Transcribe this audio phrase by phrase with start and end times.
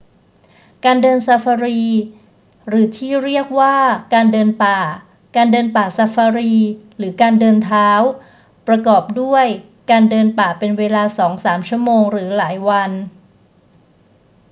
[0.85, 1.79] การเดินซาฟารี
[2.67, 3.75] หรือที่เรียกว่า
[4.13, 4.79] การเดินป่า
[5.35, 6.53] การเดินป่าซาฟารี
[6.97, 7.89] หรือ การเดินเท้า
[8.67, 9.45] ประกอบด้วย
[9.91, 12.91] การเดินป่าเป็นเวลาสองสามชั่วโมงหรือหลายวัน